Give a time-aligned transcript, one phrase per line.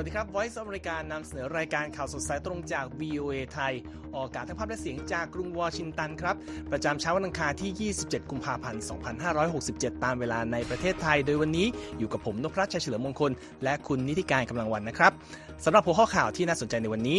[0.00, 3.74] วัสดีครับ Voice of อเมริกานำเสนอรายการข่าวสดสายตรงจาก VOA ไทย
[4.14, 6.36] ออกอากาศทั้งภาพและเสียงจากกรุงวอชิงตันครับ
[6.72, 8.82] ประจำเช้าวันอังคารที่ 27 กุมภาพันธ์
[9.42, 11.66] 2567 ตามเวลาในประเทศไทย โดยวันนี้
[11.98, 13.32] อยู่กับผมนพรัชชัยเฉลิมมงคล
[13.64, 15.12] และคุณนิติการกำลังวันนะครับ
[15.64, 17.18] สำหรับหัวข้อข่าวที่น่าสนใจในวันนี้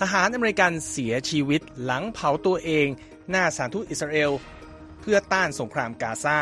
[0.00, 2.86] ทหารอเมริกันเสียชีวิตหลังเผาตัวเอง
[3.30, 4.30] หน้าสถานทูตอิสราเอล
[5.00, 6.38] เพื่อต้านสงครามกาซา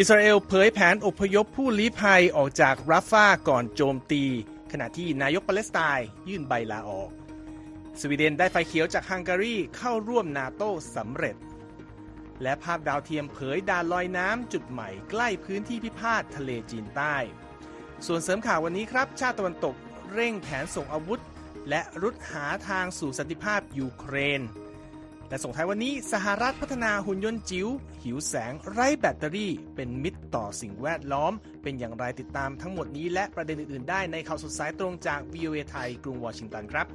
[0.00, 4.24] อิสราเอลเผยแผนอพยพผู้ลี้ภัยออกจากราฟาก่อนโจมตี
[4.72, 7.10] ขณะที่นายกปาเลสไตน์ยื่นใบลาออก
[8.00, 11.36] สวีเดนได้ไฟเขียวจากฮังการีเข้าร่วมนาโต้สำเร็จ
[12.42, 17.16] และภาพดาวเทียมเผยดานลอยน้ำจุดใหม่ใกล้พื้นที่พิพาททะเลจีนใต้
[18.06, 19.74] ส่วนเสริมข่าววันนี้ครับ ชาติตะวันตก
[20.12, 21.20] เร่งแผนส่งอาวุธ
[21.68, 24.42] และรุดหาทางสู่สันติภาพยูเครน
[25.28, 27.68] และส่งท้ายวันนี้สหรัฐพัฒนาหุ่นยนต์จิ๋ว
[28.04, 36.86] หิวแสงไร้แบตเตอรี่ เป็นมิตรต่อสิ่งแวดล้อม เป็นอย่างไรติดตามทั้งหมดนี้และประเด็นอื่นๆ ได้ในข่าวสดสายตรงจาก VOA ไทยกรุงวอชิงตันครับ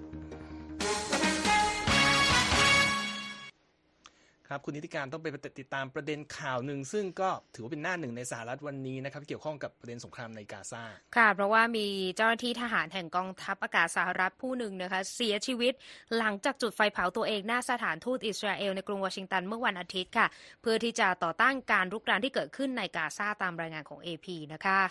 [4.50, 5.28] ครับคุณนิติการต้องไป
[5.60, 10.84] ติดตามประเด็นข่าวหนึ่ง ซึ่งก็ถือว่าเป็นหน้าหนึ่งในสหรัฐวันนี้นะครับเกี่ยวข้องกับประเด็นสงครามในกาซา
[11.18, 15.74] ค่ะ เพราะว่ามีเจ้าหน้าที่ทหารแห่งกองทัพอากาศสหรัฐผู้หนึ่งนะคะเสียชีวิต
[16.18, 20.28] หลังจากจุดไฟเผาตัวเองหน้าสถานทูตอิสราเอลในกรุงวอชิงตันเมื่อวันอาทิตย์ค่ะ
[20.62, 24.82] เพื่อที่จะต่อต้านการรุกรานที่เกิดขึ้นในกาซาตามรายงานของ AP นะคะ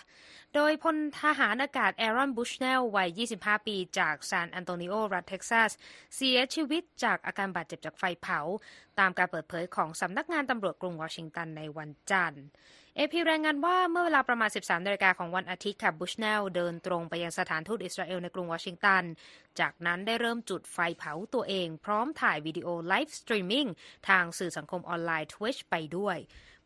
[0.55, 5.71] โดยพลทหารอากาศแอรอนบุชเนลวัย 25 ปีจากซานอันโตนิโอรัฐเท็กซัส
[6.15, 8.39] เสียชีวิตจากอาการบาดเจ็บจากไฟเผา
[8.99, 12.45] ตามการเปิดเผยของสำนักงานตำรวจกรุงวอชิงตันในวันจันทร์
[12.95, 19.03] เอพีรายงานว่าเมื่อเวลาประมาณ 13นาฬิกาของวันอาทิตย์ค่ะบุชเนลเดินตรงไปยังสถานทูตอิสราเอลในกรุงวอชิงตัน
[19.59, 23.67] จากนั้นได้เริ่มจุดไฟเผาตัวเอง พร้อมถ่ายวิดีโอ live streaming
[24.09, 26.17] ทางสื่อสังคมออนไลน์ Twitch ไปด้วย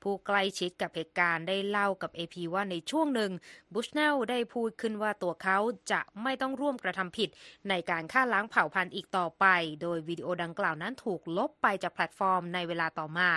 [0.03, 3.31] ผู้ใกล้ชิดกับเหตุการณ์ได้เล่ากับ AP ว่าในช่วงหนึ่ง
[3.73, 5.57] บุชเนลได้พูดขึ้นว่าตัวเขา
[5.91, 7.29] จะไม่ต้องร่วมกระทำผิด
[7.69, 9.45] ในการฆ่าล้างเผ่าพันธุ์อีกต่อไป
[9.81, 13.31] โดยวิดีโอดังกล่าวนั้นถูกลบไปจากแพลตฟอร์มในเวลาต่อมา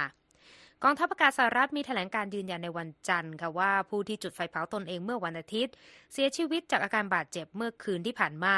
[0.85, 5.75] กองทัพอากาศสหรัฐมีแถลงการยืนยันในวันจันทร์ค่ะว่าผู้ที่จุดไฟเผาตนเองเมื่อวันอาทิตย์
[6.13, 8.57] เสียชีวิตจากอาการบาดเจ็บเมื่อคืนที่ผ่านมา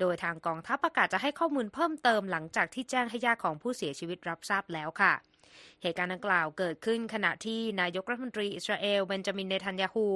[0.00, 5.12] โดยทางกองทัพอากาศจะให้ข้อมูลเพิ่มเติมหลังจากที่แจ้งให้ญาติของผู้เสียชีวิตรับทราบแล้วค่ะ
[5.82, 10.06] เหตุการณ์ดังกล่าวเกิดขึ้นขณะที่นายกรัฐมนตรีอิสราเอลเบนจามินเนทันยาฮู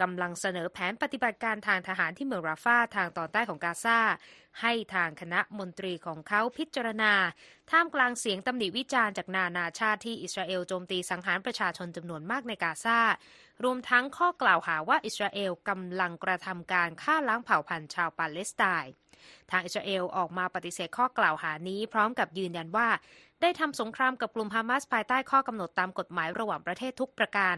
[0.00, 4.00] กำลังเสนอแผนปฏิบัติการทางทหารที่เมืองราฟาทางตอนใต้ของกาซา
[4.60, 7.12] ให้ทางคณะมนตรีของเขาพิจารณา
[7.70, 13.00] ท่ามกลางเสียงตำหนิวิจารณ์จากนานาชาติที่อิสราเอลโจมตีสังหารประชาชนจำนวนมากในกาซา
[13.64, 18.92] รวมทั้งข้อกล่าวหาว่าอิสราเอลกำลังกระทำการฆ่าล้างเผ่าพันธุ์ชาวปาเลสไตน์
[19.50, 22.88] ทางอิสราเอลออกมาปฏิเสธข้อกล่าวหานี้ พร้อมกับยืนยันว่า
[23.42, 27.56] ได้ทำสงครามกับกลุ่มฮามาสภายใต้ข้อกำหนดตามกฎหมายระหว่างประเทศทุกประการ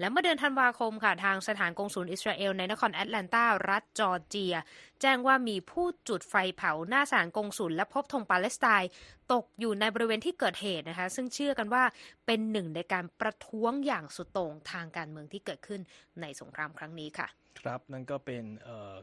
[0.00, 4.54] และเมื่อเดือนธันวาคมค่ะทางสถานกงศูนย์อิสราเอลในนครแอตแลนตารัฐจอร์เจีย
[5.00, 8.90] แจ้งว่ามีผู้จุดไฟเผาหน้าสถานกงศูนย์และพบธงปาเลสไตน์
[9.32, 11.84] ตกอยู่ในบริเวณที่เกิดเหตุนะคะ ซึ่งเชื่อกันว่า
[12.26, 15.80] เป็นหนึ่งในการประท้วงอย่างสุดโต่งทางการเมืองที่เกิดขึ้น
[16.20, 17.28] ในสงครามครั้งนี้ค่ะ
[17.60, 18.44] ครับนั่นก็เป็น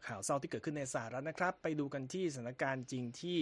[0.08, 3.38] ข่าวเศร้าที่เกิดขึ้นในสหรัฐนะครับ ไปดูกันที่สถานการณ์จริงที่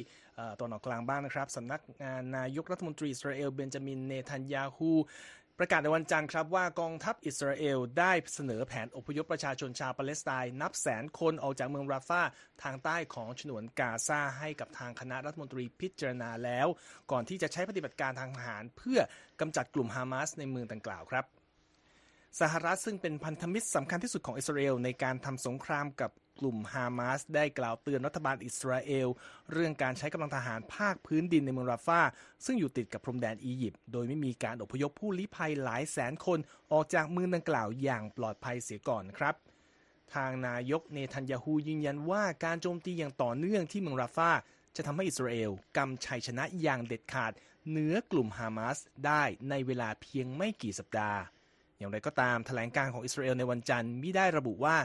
[0.59, 4.91] ตอนออกกลางบ้างนะครับสำนักงานนายกรัฐมนตรีอิสราเอลเบนจามินเนทันยาฮู
[5.59, 12.21] ประกาศในวันจันทร์ครับว่ากองทัพอิสราเอลได้เสนอแผนอพยพประชาชนชาวปาเลสไตน์นับแสนคนออกจากเมืองราฟา
[12.63, 16.67] ทางใต้ของฉนวนกาซาให้กับทางคณะรัฐมนตรีพิจารณาแล้ว
[17.11, 18.99] ก่อนที่จะใช้ปฏิบัติการทางทหารเพื่อ
[19.41, 21.25] กำจัดกลุ่มฮามาสในเมืองดังกล่าวครับ
[22.41, 29.07] สหรัฐซึ่งเป็นพันธมิตรสำคัญที่สุดของอิสราเอลในการทำสงครามกับกลุ่มฮามาสได้กล่าวเตือนรัฐบาลอิสราเอล
[29.51, 32.01] เรื่องการใช้กำลังทหารภาคพื้นดินในเมืองราฟา
[32.45, 36.39] ซึ่งอยู่ติดกับพรมแดนอียิปต์โดยไม่มีการอพยพผู้ลี้ภัยหลายแสนคน
[36.71, 39.35] ออกจากเมืองดังกล่าวอย่างปลอดภัยเสียก่อนครับ
[40.15, 44.31] ทางนายกเนทันยาฮูยืนยันว่าการโจมตีอย่างต่อเนื่องที่เมืองราฟา
[44.75, 47.31] จะทำให้อิสราเอลกำชัยชนะอย่างเด็ดขาด
[47.69, 51.19] เหนือกลุ่มฮามาสได้ในเวลาเพียงไม่กี่สัปดาห์
[51.83, 54.75] อย่างไรก็ตามแถลงการของอิสราเอลในวันจันทร์มิได้ระบุว่า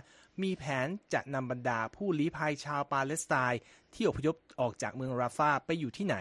[0.42, 3.60] มีแผนจะนำบรรดาผู้ลี้ภัยชาวปาเลสไตน์
[3.94, 6.16] ที่อพยพออกจากเมืองราฟาไปอยู่ที่ไหน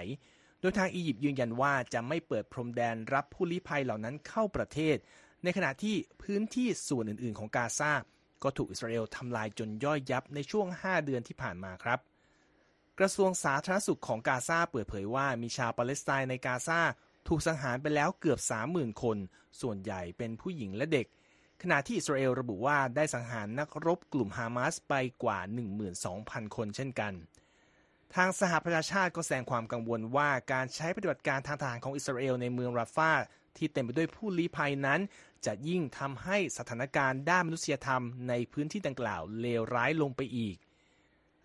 [0.62, 4.98] โดยทางอียิปต์ยืนยันว่าจะไม่เปิดพรมแดนรับผู้ลี้ภัยเหล่านั้นเข้าประเทศ
[5.44, 7.92] ในขณะที่พื้นที่ส่วนอื่น ๆ ของกาซา
[8.44, 12.00] ก็ถูกอิสราเอลทำลายจนย่อยยับในช่วง 5 เดือนที่ผ่านมาครับ
[13.00, 16.80] กระทรวงสาธารณสุขของกาซาเปิดเผยว่ามีชาวปาเลสไตน์ในกาซา
[17.28, 18.40] ถูกสังหารไปแล้วเกือบ
[18.72, 19.18] 30,000 คน
[19.62, 21.08] ส่วนใหญ่เป็นผู้หญิงและเด็ก
[21.62, 24.94] ขณะที่อิสราเอลระบุว่าได้สังหารนักรบกลุ่มฮามาสไป
[25.24, 25.40] กว่า
[25.98, 27.14] 12,000 คนเช่นกัน
[28.16, 33.12] ทางสหประชาชาติก็แสดงความกังวลว่าการใช้ปฏิบัติการทางทหารของอิสราเอลในเมืองราฟา
[33.58, 35.00] ที่เต็มไปด้วยผู้ลี้ภัยนั้น
[35.46, 40.58] จะยิ่งทำให้สถานการณ์ด้านมนุษยธรรมในพื้นที่ดังกล่าวเลวร้ายลงไปอีก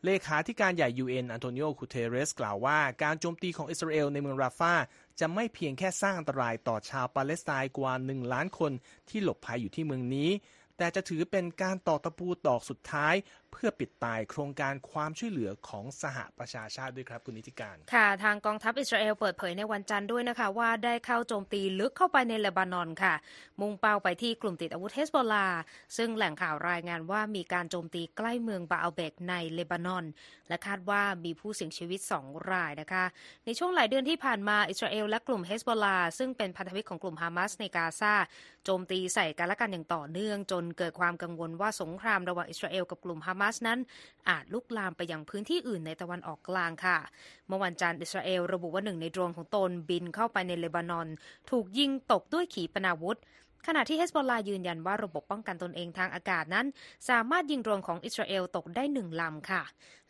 [0.06, 4.74] เลขาธิการใหญ่ UN อันโตนิโอ กูเทเรซกล่าวว่า การโจมตีของอิสราเอลในเมืองราฟา
[5.20, 8.72] จะไม่เพียงแค่สร้างอันตรายต่อชาวปาเลสไตน์กว่า 1 ล้านคน
[9.08, 10.30] ที่หลบภัยอยู่ที่เมืองนี้
[10.76, 13.14] แต่จะถือเป็นการตอกตะปูดอกสุดท้าย
[13.52, 23.14] เพื่อปิดตายโครงการความช่วยเหลือของสหประชาชาติด้วยครับคุณนิติการ ค่ะ ทางกองทัพอิสราเอลเปิดเผยในวันจันทร์ด้วยนะคะ ว่าได้เข้าโจมตีลึกเข้าไปในเลบานอนค่ะ
[23.60, 25.46] มุ่งเป้าไปที่กลุ่มติดอาวุธเฮสบอลา
[25.96, 30.04] ซึ่งแหล่งข่าวรายงานว่ามีการโจมตีใกล้เมืองบาอัลเบกในเลบานอน
[30.48, 33.04] และคาดว่ามีผู้เสียชีวิต 2 รายนะคะ
[33.46, 38.14] ในช่วงหลายเดือนที่ผ่านมาอิสราเอลและกลุ่มเฮสบอลลาซึ่งเป็นพันธมิตรของกลุ่มฮามาสในกาซา
[38.64, 43.78] โจมตีใส่กันและกันอย่างต่อเนื่อง จนเกิดความกังวลว่าสงครามระหว่างอิสราเอลกับกลุ่มฮามาสนั้น
[44.28, 46.98] อาจลุกลามไปยังพื้นที่อื่นในตะวันออกกลางค่ะ
[47.46, 51.08] เมื่อวันจันทร์อิสราเอลระบุว่าหนึ่งในโดรนของตนบินเข้าไปในเลบานอน
[51.50, 53.18] ถูกยิงตกด้วยขีปนาวุธ
[53.66, 56.66] ขณะที่เฮซบอลลาห์ยืนยันว่าระบบป้องกันตนเองทางอากาศนั้น
[57.08, 59.62] สามารถยิงโดรนของอิสราเอลตกได้หนึ่งลำค่ะ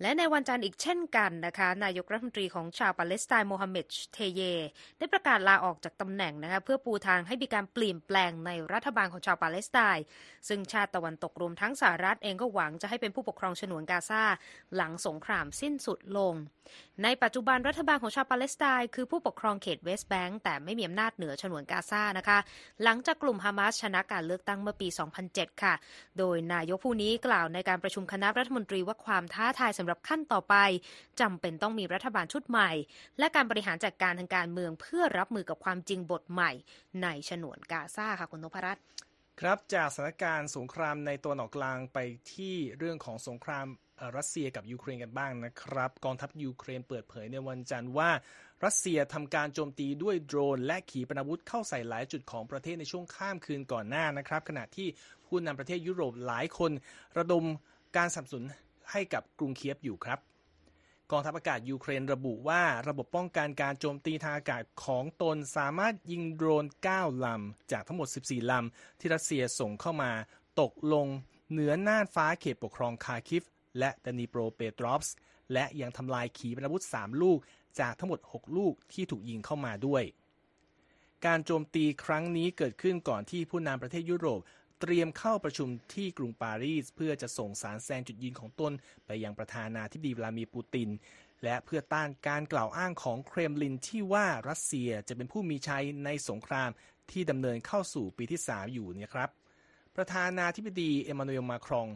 [0.03, 4.41] และในวันจันทร์อีกเช่นกันนะคะ นายกรัฐมนตรีของชาวปาเลสไตน์โมฮัมเหม็ด ชเตเยห์
[4.99, 10.05] ได้ประกาศลาออกจากตำแหน่งนะคะเพื่อปูทางให้มีการเปลี่ยนแปลงในรัฐบาลของชาวปาเลสไตน์
[10.49, 14.23] ซึ่งชาติตะวันตกรวมทั้งสหรัฐเองก็หวังจะให้เป็นผู้ปกครองฉนวนกาซา
[14.77, 16.35] หลังสงครามสิ้นสุดลง
[17.03, 22.39] ในปัจจุบันรัฐบาลของชาวปาเลสไตน์คือผู้ปกครองเขตเวสต์แบงก์แต่ไม่มีอำนาจเหนือฉนวนกาซานะคะ
[22.85, 24.89] หลังจากกลุ่มฮามาสชนะการเลือกตั้งเมื่อปี
[25.25, 25.75] 2007 ค่ะ
[26.19, 30.55] โดยนายกผู้นี้กล่าวในการประชุมคณะรัฐมนตรีว่าความท้าทายสำหรับขั้นต่อไป
[31.21, 32.71] จำเป็นต้องมีรัฐบาลชุดใหม่
[33.19, 36.51] และการบริหารจัดการทางการเมืองเพื่อรับมือกับความจริงบทใหม่
[37.03, 38.85] ในฉนวนกาซาค่ะคุณนพรัตน์
[39.41, 41.99] ครับจากสถานการณ์สงครามในตัวหนอกกลางไป
[42.35, 43.67] ที่เรื่องของสงคราม
[44.17, 48.11] รัสเซียกับยูเครนกันบ้างนะครับ กองทัพยูเครนเปิดเผยในวันจันทร์ว่า
[48.65, 54.89] รัสเซียทำการโจมตีด้วยโดรน และขีปนาวุธเข้าใส่หลายจุดของประเทศในช่วงข้ามคืนก่อนหน้านะครับ ขณะที่
[55.27, 56.73] ผู้นำประเทศยุโรปหลายคน
[57.19, 57.45] ระดม
[57.97, 58.47] การสนับสนุน
[58.91, 60.19] ให้กับกรุงเคียฟอยู่ครับ
[61.11, 70.11] กองทัพอากาศยูเครนระบุว่าระบบป้องกันการโจมตีทางอากาศของตนสามารถยิงโดรน 9 ลำ จากทั้งหมด 14 ลำ ที่รัสเซียส่งเข้ามา
[70.61, 71.07] ตกลง
[71.51, 73.43] เหนือน่านฟ้าเขตปกครองคาคิฟ
[73.79, 75.15] และดานิโปรเปตรอฟส์
[75.53, 77.39] และยังทำลายขีปนาวุธ 3 ลูก
[77.81, 80.05] จากทั้งหมด 6 ลูกที่ถูกยิงเข้ามาด้วย
[81.27, 84.41] การโจมตีครั้งนี้เกิดขึ้นก่อนที่ผู้นำประเทศยุโรป
[84.81, 88.73] เตรียมเข้าประชุมที่กรุงปารีส เพื่อจะส่งสารแซงจุดยืนของตน
[89.07, 90.89] ไปยังประธานาธิบดีวลามีร์ปูติน
[91.45, 96.71] และเพื่อต้านการกล่าวอ้างของเครมลินที่ว่ารัสเซียจะเป็นผู้มีชัยในสงคราม
[97.11, 99.31] ที่ดำเนินเข้าสู่ปีที่ 3 อยู่เนี่ยครับ
[99.97, 101.89] ประธานาธิบดีเอมานูเอลมาครอง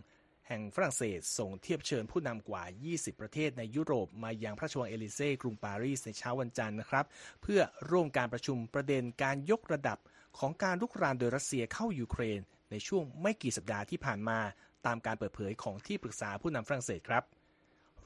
[0.48, 7.04] แห่งฝรั่งเศสส่งเทียบเชิญผู้นำกว่า 20 ประเทศในยุโรป มายังพระราชวังเอลิเซ่กรุงปารีสในเช้าวันจันทร์นะครับ
[7.42, 7.60] เพื่อ
[7.90, 9.98] ร่วมการประชุมประเด็นการยกระดับ
[10.38, 12.40] ของการลุกรานโดยรัสเซียเข้ายูเครน
[12.70, 14.38] ในช่วงไม่กี่สัปดาห์ที่ผ่านมา
[14.86, 17.22] ตามการเปิดเผยของที่ปรึกษาผู้นำฝรั่งเศสครับ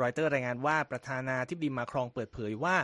[0.01, 2.77] รอยเตอร์รายงานว่าประธานาธิบดีมาครองเปิดเผยว่า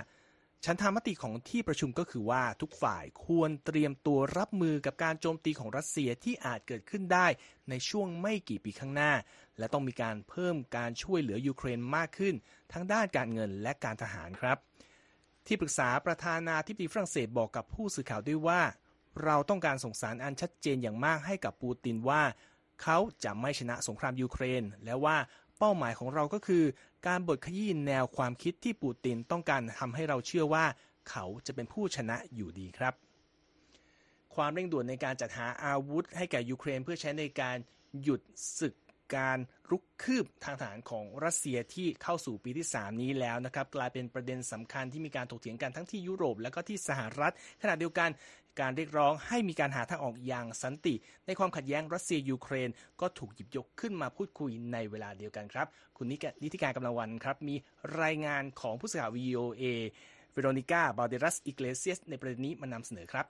[0.65, 7.27] ฉันทามติของที่ประชุมก็คือว่าทุกฝ่ายควรเตรียมตัวรับมือกับการโจมตีของรัสเซียที่อาจเกิดขึ้นได้
[7.71, 9.13] ในช่วงไม่กี่ปีข้างหน้า
[9.59, 12.35] และต้องมีการเพิ่มการช่วยเหลือยูเครนมากขึ้น
[12.73, 14.59] ทั้งด้านการเงินและการทหารครับ
[15.47, 18.63] ที่ปรึกษาประธานาธิบดีฝรั่งเศสบอกกับผู้สื่อข่าวด้วยว่า
[19.25, 22.23] เราต้องการส่งสารอันชัดเจนอย่างมากให้กับปูตินว่า
[22.83, 25.17] เขาจะไม่ชนะสงครามยูเครน และว่า
[25.59, 26.65] เป้าหมายของเราก็คือ
[27.07, 30.65] การบดขยี้แนวความคิดที่ปูตินต้องการทำให้เราเชื่อว่า
[31.11, 32.95] เขาจะเป็นผู้ชนะอยู่ดีครับ
[34.35, 37.57] ความเร่งด่วนในการจัดหาอาวุธ ให้แก่ยูเครนเพื่อใช้ในการ
[38.03, 38.21] หยุด
[38.61, 38.75] ศึก
[39.17, 39.39] การ
[39.71, 48.11] รุกคืบทางทหารของรัสเซียที่เข้าสู่ปีที่ 3 นี้แล้วนะครับ กลายเป็นประเด็นสำคัญที่มีการถกเถียงกันทั้งที่ยุโรปและก็ที่สหรัฐขณะเดียวกัน
[48.61, 50.95] การเรียกร้องให้มีการหาทางออกอย่างสันติ
[51.27, 52.71] ในความขัดแย้งรัสเซียยูเครน
[53.01, 57.55] ก็ถูกหยิบยกขึ้นมาพูดคุยในเวลาเดียวกันครับ คุณนิกนิติการกำลังวันครับ มี
[58.03, 59.65] รายงานของผู้สื่อข่าว VOA
[60.33, 63.27] เวโรนิก้า บัลเดรัส อิเกลเซียส ในประเด็นนี้มานำเสนอครับ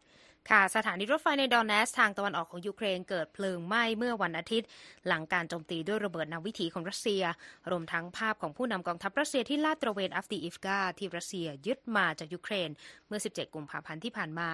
[0.50, 4.68] ค่ะสถานีรถไฟในโดเนตสก์ ทางตะวันออกของยูเครนเกิดเพลิงไหม้เมื่อวันอาทิตย์
[5.06, 7.22] หลังการโจมตีด้วยระเบิดนำวิถีของรัสเซีย
[7.70, 12.70] รวมทั้งภาพของผู้นำกองทัพรัสเซียที่ลาดตระเวนอัฟดีอิฟกาที่รัสเซียยึดมาจากยูเครน
[13.06, 14.50] เมื่อ 17 กุมภาพันธ์ที่ผ่านมา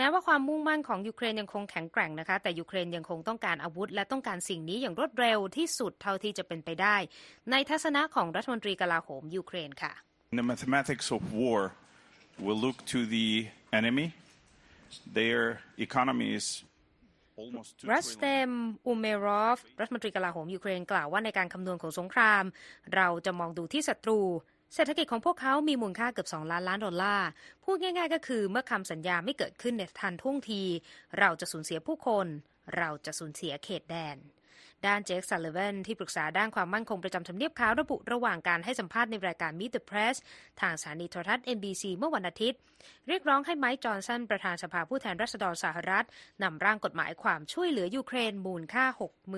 [0.00, 6.96] แม้ว่าความมุ่งมั่นของยูเครนยังคงแข็งแกร่งนะคะ แต่ยูเครนยังคงต้องการอาวุธ และต้องการสิ่งนี้อย่างรวดเร็วที่สุดเท่าที่จะเป็นไปได้
[7.50, 9.92] ในทัศนะของรัฐมนตรีกลาโหมยูเครนค่ะ
[10.40, 11.60] The mathematics of war,
[12.44, 13.28] we'll look to the
[13.80, 14.06] enemy.
[15.18, 15.40] Their
[15.86, 16.46] economy is
[17.40, 17.86] almost two trillion.
[17.92, 18.50] รัสเตม
[18.86, 22.44] อุเมรอฟ รัฐมนตรีกลาโหมยูเครนกล่าวว่าในการคำนวณของสงคราม
[22.96, 24.20] เราจะมองดูที่ศัตรู
[24.74, 27.28] เศรษฐกิจของพวกเขามีมูลค่าเกือบ 2 ล้านล้านดอลลาร์
[27.64, 30.62] พูดง่าย ๆ ก็คือเมื่อคำสัญญาไม่เกิดขึ้นในทันท่วงที
[31.18, 32.26] เราจะสูญเสียผู้คน
[32.76, 34.16] เราจะสูญเสียเขตแดน
[34.86, 40.16] ด้านเจคซัลลิแวนที่ปรึกษาด้านความมั่นคงประจำทำเนียบขาวระบุระหว่างการให้สัมภาษณ์ในรายการ Meet the Press
[40.60, 42.58] ทางสถานีโทรทัศน์ NBC เมื่อวันอาทิตย์
[43.08, 46.06] เรียกร้องให้ไมค์จอห์นสันประธานสภาผู้แทนราษฎรสหรัฐ
[46.42, 48.84] นำร่างกฎหมายความช่วยเหลือยูเครนมูลค่า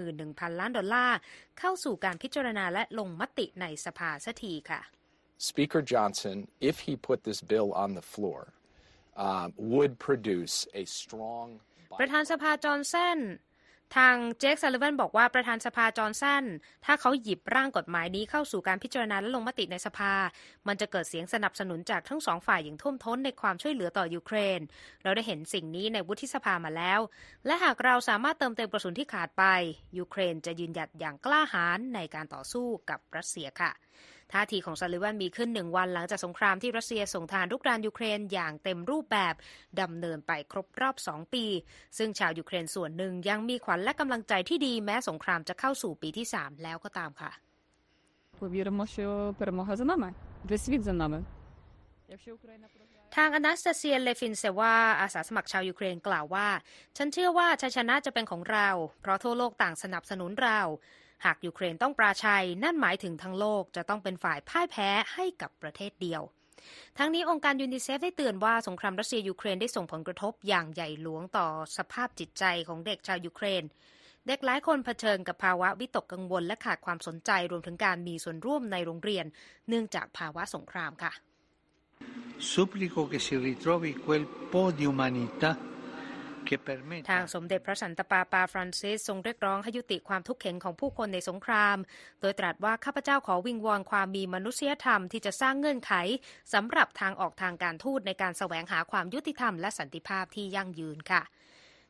[0.04, 1.18] 61,000 ล้านดอลลาร์
[1.58, 4.80] เข้าสู่การพิจารณาและลงมติในสภาสักทีค่ะ
[5.50, 8.52] Speaker Johnson, if he put this bill on the floor,
[9.16, 11.46] um, would produce a strong
[12.00, 13.18] ประธานสภาจอห์นสัน
[13.96, 16.44] ทางเจคซัลลิแวนบอกว่าประธานสภาจอห์นสัน
[16.84, 20.12] ถ้าเขาหยิบร่างกฎหมายนี้เข้าสู่การพิจารณาและลงมติในสภา
[20.68, 24.60] มันจะเกิดเสียงสนับสนุนจากทั้งสองฝ่ายอย่างท่วมท้นในความช่วยเหลือต่อยูเครน
[25.02, 27.00] เราได้เห็นสิ่งนี้ในวุฒิสภามาแล้ว
[27.46, 29.44] และหากเราสามารถเติมเต็มกระสุนที่ขาดไป
[29.98, 33.72] ยูเครนจะยืนหยัดอย่างกล้าหาญในการต่อสู้กับรัสเซียค่ะ
[34.32, 39.34] ท่าทีของซัลลิแวนมีขึ้นหนึ่งวันหลังจากสงครามที่รัสเซียส่งทหารรุกรานยูเครนอย่างเต็มรูปแบบ
[39.80, 41.44] ดำเนินไปครบรอบสองปี
[41.98, 47.32] ซึ่งชาวยูเครนส่วนหนึ่งยังมีขวัญและกำลังใจที่ดีแม้สงครามจะเข้าสู่ปีที่สามแล้วก็ตามค่ะ
[53.16, 56.48] ทางอนาสตาเซียเลฟินเซวาอาสาสมัครชาวยูเครนกล่าวว่า
[56.96, 58.68] ฉันเชื่อว่าชัยชนะจะเป็นของเรา
[59.00, 60.60] เพราะทั่วโลกต่างสนับสนุนเรา
[61.24, 66.22] หากยูเครนต้องปราชัย นั่นหมายถึงทั้งโลกจะต้องเป็นฝ่ายพ่ายแพ้ให้กับประเทศเดียว
[66.98, 73.62] ทั้งนี้องค์การยูนิเซฟได้เตือนว่าสงครามรัสเซียยูเครนได้ส่งผลกระทบอย่างใหญ่หลวงต่อสภาพจิตใจของเด็กชาวยูเครน
[74.26, 79.26] เด็กหลายคนเผชิญกับภาวะวิตกกังวลและขาดความสนใจรวมถึงการมีส่วนร่วมในโรงเรียน
[79.68, 81.12] เนื่องจากภาวะสงครามค่ะ
[82.52, 85.50] Supplico che si ritrovi quel po' di umanità
[87.10, 91.76] ทางสมเด็จพระสันตะปาปาฟรานซิสทรงเรียกร้องให้ยุติความทุกข์เข็ญของผู้คนในสงคราม
[92.20, 95.92] โดยตรัสว่าข้าพเจ้าขอวิงวอนความมีมนุษยธรรมที่จะสร้างเงื่อนไข
[96.52, 101.22] สำหรับทางออกทางการทูตในการแสวงหาความยุติธรรมและสันติภาพที่ยั่งยืนค่ะ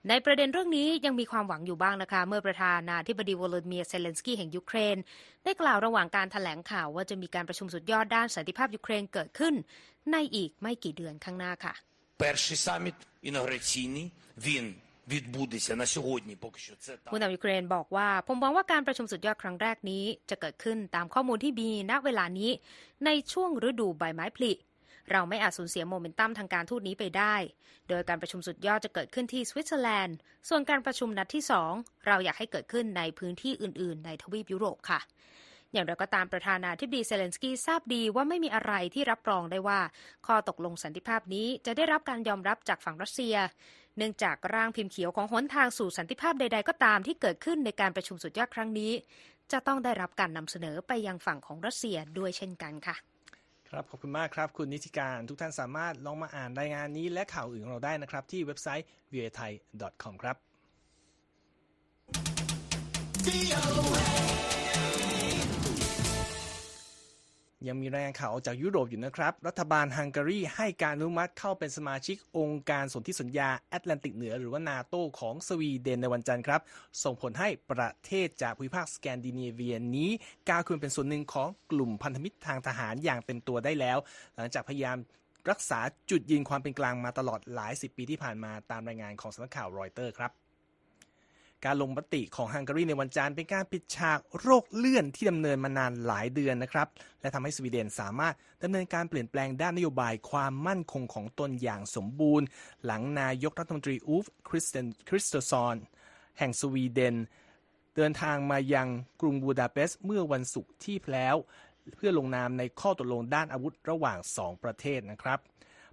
[0.08, 4.96] ในประเด็นเรื่องนี้ยังมีความหวังอยู่บ้างนะคะ เมื่อประธานาธิบดีโวโลดิเมียร์ เซเลนสกี้แห่งยูเครน
[5.44, 9.54] ได้กล่าวระหว่างการแถลงข่าวว่าจะมีการประชุมสุดยอดด้านสันติภาพยูเครนเกิดขึ้น
[10.12, 11.74] ในอีกไม่กี่เดือนข้างหน้าค่ะ
[12.17, 14.75] Перший саміт інаугураційний, він
[15.07, 16.35] відбудеться на сьогодні.
[16.35, 17.21] Поки що це ผู้ так.
[17.21, 22.51] นำยูเครนบอกว่า ผมหวังว่าการประชุมสุดยอดครั้งแรกนี้จะเกิดขึ้นตามข้อมูลที่มีณเวลานี้
[23.05, 24.51] ในช่วงฤดูใบไม้ผลิ
[25.11, 27.35] เราไม่อาจสูญเสียโมเมนตัมทางการทูตนี้ไปได้
[27.89, 30.17] โดยการประชุมสุดยอดจะเกิดขึ้นที่สวิตเซอร์แลนด์
[30.49, 31.43] ส่วนการประชุมนัดที่
[31.73, 34.99] 2 เราอยากให้เกิดขึ้นในพื้นที่อื่น ๆ ในทวีปยุโรปค่ะ
[35.72, 39.80] อย่างไรก็ตามประธานาธิบดีเซเลนสกี้ทราบดีว่าไม่มีอะไรที่รับรองได้ว่า
[40.26, 43.36] ข้อตกลงสันติภาพนี้จะได้รับการยอมรับจากฝั่งรัสเซีย
[43.96, 48.92] เนื่องจากร่างพิมพ์เขียวของหนทางสู่สันติภาพใด ๆ ก็ตามที่เกิดขึ้นในการประชุมสุดยอดครั้งนี้
[49.52, 52.96] จะต้องได้รับการนำเสนอไปยังฝั่งของรัสเซียด้วยเช่นกันค่ะ
[53.70, 59.52] ครับขอบคุณมากครับ คุณนิติการทุกท่านสามารถลองมาอ่านรายงานนี้และข่าวอื่นของเราได้นะครับ ที่เว็บไซต์ v a t h a i
[60.02, 60.36] com ครับ
[67.68, 76.60] ยังมีรายงานข่าวออกจากยุโรปอยู่นะครับ รัฐบาลฮังการีให้การอนุมัติเข้าเป็นสมาชิกองค์การสนธิสัญญาแอตแลนติกเหนือหรือว่านาโตของสวีเดนในวันจันทร์ครับ
[77.04, 80.10] ส่งผลให้ประเทศจากภูมิภาคสแกนดิเนเวียนี้
[80.48, 83.98] ก้าวขึ้นเป็นส่วนหนึ่งของกลุ่มพันธมิตรทางทหารอย่างเต็มตัวได้แล้ว
[84.36, 84.98] หลังจากพยายาม
[85.50, 90.41] รักษาจุดยืนความเป็นกลางมาตลอดหลายสิบปีที่ผ่านมาตามรายงานของสำนักข่าวรอยเตอร์ครับ
[91.64, 96.88] การลงมติของฮังการีในวันจันทร์เป็นการปิดฉากโรคเลื่อนที่ดำเนินมานานหลายเดือนนะครับ
[97.20, 102.46] และทำให้สวีเดนสามารถดำเนินการเปลี่ยนแปลงด้านนโยบายความมั่นคงของตนอย่างสมบูรณ์
[102.84, 105.76] หลังนายกรัฐมนตรีอูล์ฟคริสเตนคริสเตอร์ซอน
[106.38, 107.16] แห่งสวีเดน
[107.96, 108.88] เดินทางมายัง
[109.20, 111.36] กรุงบูดาเปสต์เมื่อวันศุกร์ที่แล้ว
[111.96, 115.38] เพื่อลงนามในข้อตกลงด้านอาวุธระหว่าง 2 ประเทศนะครับ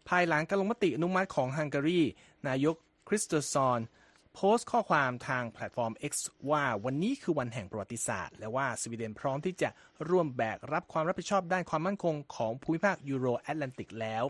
[0.10, 2.02] ภายหลังการลงมติอนุมัติของฮังการี
[2.48, 2.76] นายก
[3.08, 3.80] คริสเตอร์ซอน
[4.36, 6.14] โพสต์ข้อความทางแพลตฟอร์ม X
[6.52, 9.70] ว่าวันนี้คือวันแห่งประวัติศาสตร์ และว่าสวีเดนพร้อมที่จะ
[10.10, 14.24] ร่วมแบกรับความรับผิดชอบด้านความมั่นคงของภูมิภาคยูโรแอตแลนติกแล้ว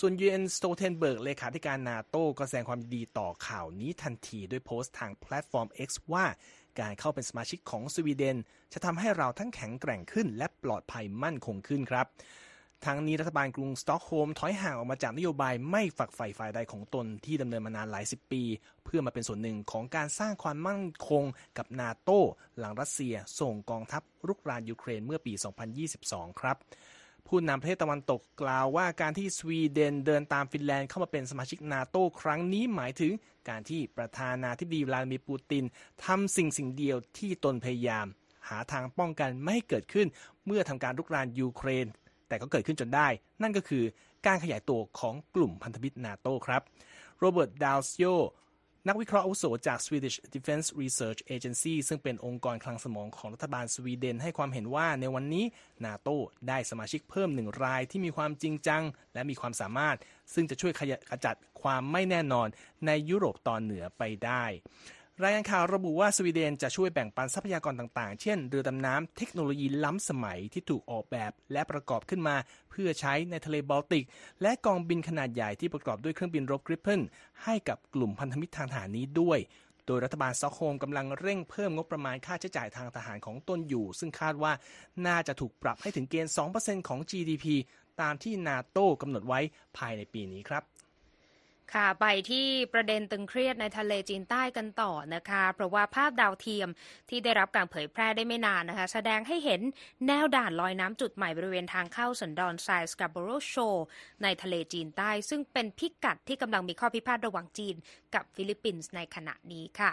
[0.00, 6.24] ส่วนเยนส์ สโตลเทนเบิร์กเลขาธิการนาโต้ก็แสดงความยินดีต่อข่าวนี้ทันทีด้วยโพสต์ทางแพลตฟอร์ม X ว่า
[6.80, 8.36] การเข้าเป็นสมาชิกของสวีเดน
[8.72, 12.06] จะทำให้เราทั้งแข็งแกร่งขึ้นและปลอดภัยมั่นคงขึ้นครับ
[12.86, 18.42] ทั้งนี้รัฐบาลกรุงสต็อกโฮล์มถอยห่างออกมาจากนโยบายไม่ฝักใฝ่ฝ่ายใดของตนที่ดำเนินมานานหลายสิบปี
[18.84, 21.24] เพื่อมาเป็นส่วนหนึ่งของการสร้างความมั่นคง
[21.58, 22.10] กับนาโต
[22.58, 25.32] หลังรัสเซีย ส่งกองทัพรุกรานยูเครนเมื่อปี
[25.86, 26.56] 2022 ครับ
[27.26, 33.12] ผู้นำประเทศตะวันตกกล่าวว่าการที่สวีเดนเดินตามฟินแลนด์เข้ามาเป็นสมาชิกนาโตครั้งนี้หมายถึง
[33.48, 35.64] การที่ประธานาธิบดีวลาดิมีร์ปูติน
[36.04, 38.06] ทำสิ่งสิ่งเดียวที่ตนพยายาม
[38.48, 40.06] หาทางป้องกันไม่ให้เกิดขึ้น
[40.46, 41.86] เมื่อทำการรุกรานยูเครน
[42.28, 43.08] แต่ก็เกิดขึ้นจนได้
[43.42, 43.84] นั่นก็คือ
[44.26, 46.62] การขยายตัวของกลุ่มพันธมิตรนาโตครับ
[47.18, 48.08] โรเบิร์ตดาวซิโอ
[48.88, 55.44] นักวิเคราะห์อาวุโสจาก Swedish Defense Research Agency ซึ่งเป็นองค์กรคลังสมองของรัฐบาลสวีเดนให้ความเห็นว่าในวันนี้
[55.84, 56.08] นาโต
[56.48, 58.82] ได้สมาชิกเพิ่มหนึ่งรายที่มีความจริงจัง
[59.14, 59.96] และมีความสามารถ
[60.34, 60.72] ซึ่งจะช่วย
[61.10, 62.48] ขจัดความไม่แน่นอน
[62.86, 64.44] ในยุโรปตอนเหนือไปได้
[65.22, 72.36] รายงานข่าวระบุว่าสวีเดนจะช่วยแบ่งปันทรัพยากรต่างๆ เช่น เรือดำน้ำเทคโนโลยีล้ำสมัยที่ถูกออกแบบและประกอบขึ้นมา
[72.70, 74.04] เพื่อใช้ในทะเลบอลติก
[74.42, 77.00] และกองบินขนาดใหญ่ที่ประกอบด้วยเครื่องบินรบ Gripen
[77.44, 79.38] ให้กับกลุ่มพันธมิตรทางทหารนี้ด้วย
[79.86, 84.52] โดยรัฐบาลสต็อกโฮล์มกำลังเร่งเพิ่มงบประมาณค่าใช้จ่ายทางทหารของตนอยู่ ซึ่งคาดว่า
[85.06, 87.46] น่าจะถูกปรับให้ถึงเกณฑ์ 2%ของ GDP
[88.00, 89.40] ตามที่นาโต้กำหนดไว้
[89.76, 90.62] ภายในปีนี้ครับ
[91.72, 96.68] ค่ะไปที่ประเด็นตึงเครียดในทะเลจีนใต้กันต่อนะคะ เพราะว่าภาพดาวเทียม
[97.08, 99.60] ที่ได้รับการเผยแพร่ได้ไม่นานนะคะ แสดงให้เห็น
[100.06, 103.54] แนวด่านลอยน้ำจุดใหม่บริเวณทางเข้าสันดอนทราย Scarborough Shoal
[104.22, 107.76] ในทะเลจีนใต้ ซึ่งเป็นพิกัดที่กำลังมีข้อพิพาทระหว่างจีน
[108.14, 109.92] กับฟิลิปปินส์ในขณะนี้ค่ะ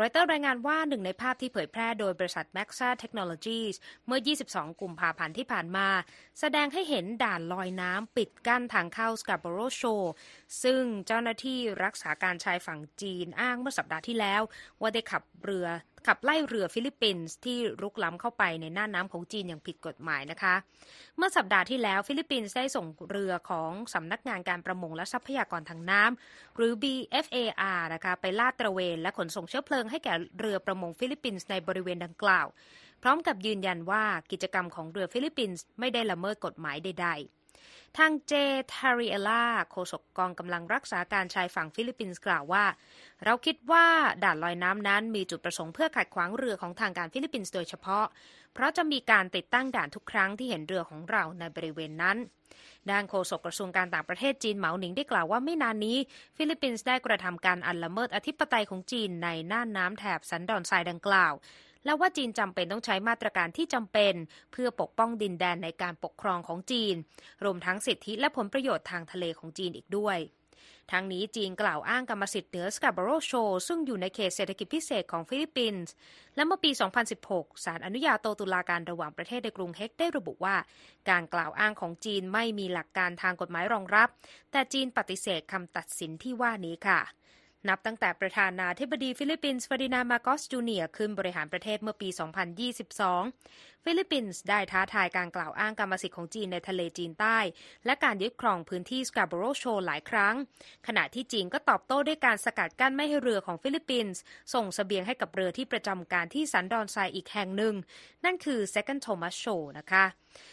[0.00, 3.74] รอยเตอร์รายงานว่าหนึ่งในภาพที่เผยแพร่โดยบริษัท Maxar Technologies
[4.06, 5.88] เมื่อ 22 กุมภาพันธ์ที่ผ่านมา
[6.40, 9.82] แสดงให้เห็นด่านลอยน้ำปิดกั้นทางเข้า Scarborough Shoal
[10.62, 14.42] ซึ่งเจ้าหน้าที่รักษาการชายฝั่งจีนอ้างเมื่อสัปดาห์ที่แล้ว
[14.80, 15.66] ว่าได้ขับเรือ
[16.06, 20.54] ขับไล่เรือฟิลิปปินส์ที่รุกล้ำเข้าไปในน่านน้ำของจีนอย่างผิดกฎหมายนะคะ
[21.16, 32.46] เมื่อสัปดาห์ที่แล้วฟิลิปปินส์ได้ส่งเรือของสำนักงานการประมงและทรัพยากรทางน้ำหรือ BFAR นะคะไปลาดตระเวนและขนส่งเชื้อเพลิงให้แก่เรือประมงฟิลิปปินส์ในบริเวณดังกล่าว
[33.02, 37.35] พร้อมกับยืนยันว่ากิจกรรมของเรือฟิลิปปินส์ไม่ได้ละเมิดกฎหมายใดๆ
[37.98, 38.32] ทางเจ
[38.72, 42.64] ทาร์ริเอลาโฆษกกองกำลังรักษาการชายฝั่งฟิลิปปินส์กล่าวว่า
[43.24, 43.86] เราคิดว่า
[44.24, 48.04] ด่านลอยน้ำนั้นมีจุดประสงค์เพื่อขัดขวางเรือของทางการฟิลิปปินส์โดยเฉพาะ
[48.54, 52.16] เพราะจะมีการติดตั้งด่านทุกครั้งที่เห็นเรือของเราในบริเวณนั้น
[52.90, 55.98] ด้านโฆษกกระทรวงการต่างประเทศจีนเหมาหนิงได้กล่าวว่าไม่นานนี้
[56.36, 61.32] ฟิลิปปินส์ได้กระทำการอันละเมิดอธิปไตยของจีนในน่านน้ำแถบสันดอนทรายดังกล่าว
[61.86, 64.14] และว่าจีนจำเป็นต้องใช้มาตรการที่จำเป็น
[64.52, 66.94] เพื่อปกป้องดินแดนในการปกครองของจีน
[67.44, 70.18] รวมทั้งสิทธิและผลประโยชน์ทางทะเลของจีนอีกด้วย
[70.92, 73.32] ทั้งนี้จีนกล่าวอ้างกรรมสิทธิ์เหนือ Scarborough Shoal
[73.68, 75.92] ซึ่งอยู่ในเขตเศรษฐกิจพิเศษของฟิลิปปินส์
[76.36, 76.70] และเมื่อปี
[77.18, 80.56] 2016 ศาลอนุญาโตตุลาการระหว่างประเทศในกรุงเฮกได้ระบุว่า
[81.10, 84.08] การกล่าวอ้างของจีนไม่มีหลักการทางกฎหมายรองรับ
[84.50, 87.00] แต่จีนปฏิเสธคำตัดสินที่ว่านี้ค่ะ
[87.68, 92.08] นับตั้งแต่ประธานาธิบดีฟิลิปปินส์ฟาดินามาโกสจูเนียขึ้นบริหารประเทศเมื่อปี
[92.94, 97.38] 2022 ฟิลิปปินส์ได้ท้าทายการกล่าวอ้างกรรมสิทธิ์ของจีนในทะเลจีนใต้
[97.86, 100.34] และการยึดครองพื้นที่สกาโบโรโชหลายครั้ง
[100.86, 104.20] ขณะที่จีนก็ตอบโต้ด้วยการสกัดกั้นไม่ให้เรือของฟิลิปปินส์
[104.54, 107.74] ส่งสเสบียงให้กับเรือที่ประจำการที่สันดอนทรายอีกแห่งหนึ่ง
[108.24, 110.04] นั่นคือ Second Thomas Show นะคะ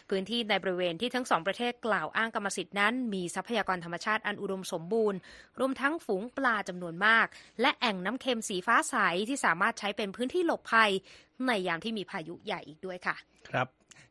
[0.10, 5.20] พื้นที่ในบริเวณที่ทั้งสองประเทศกล่าวอ้างกรรมสิทธิ์นั้น มีทรัพยากรธรรมชาติอันอุดมสมบูรณ์
[5.60, 7.28] รวมทั้งฝูงปลาจำนวนมาก
[7.62, 8.96] และแอ่งน้ำเค็มสีฟ้าใส
[9.30, 10.92] ที่สามารถใช้เป็นพื้นที่หลบภัย
[11.48, 13.16] ในยามที่มีพายุใหญ่อีกด้วยค่ะ
[13.50, 13.68] ครับ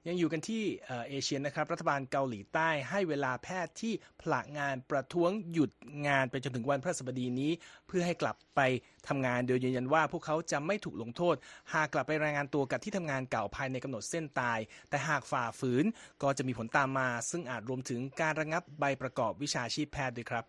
[0.09, 0.63] ยังอยู่กันที่
[1.09, 5.71] เอเชียนะครับ รัฐบาลเกาหลีใต้ให้เวลาแพทย์ที่ผละงานประท้วงหยุด
[6.07, 7.53] งานไปจนถึงวันพฤหัสบดีนี้
[7.87, 8.61] เพื่อให้กลับไป
[9.09, 11.37] ทำงานโดยยืนยันว่าพวกเขาจะไม่ถูกลงโทษ
[11.73, 15.85] หากกลับไปรายงานตัวกับที่ทำงานเก่าภายในกำหนดเส้นตาย แต่หากฝ่าฝืน
[16.23, 20.45] ก็จะมีผลตามมา ซึ่งอาจรวมถึงการระงับใบประกอบวิชาชีพแพทย์ด้วยครับ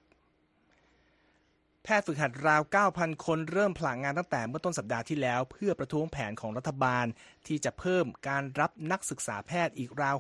[1.86, 2.62] แพทย์ฝึกหัดราว
[2.94, 7.06] 9,000 คนเริ่มผลางงานตั้งแต่เมื่อต้นสัปดาห์ที่แล้ว เพื่อประท้วงแผนของรัฐบาล
[7.48, 10.16] ที่จะเพิ่มการรับนักศึกษาแพทย์อีกราว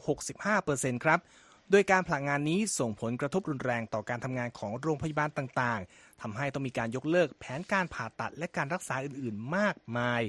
[0.49, 1.19] 65%ครับ
[1.71, 10.21] โดยการผลางงานนี้ส่งผลกระทบรุนแรงต่อการทำงานของโรงพยาบาลต่างๆทำให้ต้องมีการยกเลิกแผนการผ่าตัดและการรักษาอื่นๆ มากมาย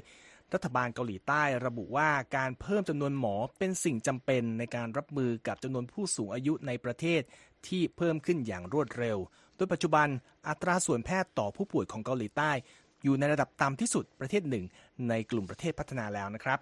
[0.52, 7.22] รัฐบาลเกาหลีใต้ระบุว่าการเพิ่มจำนวนหมอเป็นสิ่งจำเป็นในการรับมือกับจำนวนผู้สูงอายุในประเทศ
[7.68, 9.18] ที่เพิ่มขึ้นอย่างรวดเร็ว
[9.56, 10.08] โดยปัจจุบัน
[10.48, 12.50] อัตราส่วนแพทย์ต่อผู้ป่วยของเกาหลีใต้
[13.02, 14.64] อยู่ในระดับต่ำที่สุดประเทศหนึ่ง
[15.08, 16.58] ในกลุ่มประเทศพัฒนาแล้วนะครับ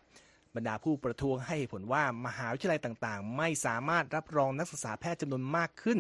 [0.55, 5.99] บรรดาผู้ประท้วงให้ผลว่ามหาวิทยาลัยต่างๆ ไม่สามารถรับรองนักศึกษาแพทย์จำนวนมากขึ้น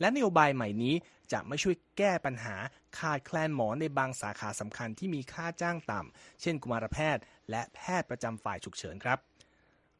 [0.00, 0.94] และนโยบายใหม่นี้
[1.32, 2.56] จะไม่ช่วยแก้ปัญหา
[2.98, 9.18] ขาดแคลนหมอในบางสาขาสำคัญที่มีค่าจ้างต่ำ เช่น กุมารแพทย์ และแพทย์ประจำฝ่ายฉุกเฉินครับ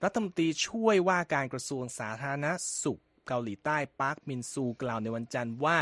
[0.05, 2.47] รัฐมนตรีช่วยว่าการกระทรวงสาธารณ
[2.85, 5.79] สุขเกาหลีใต้ปาร์คมินซูกล่าวในวันจันทร์ว่า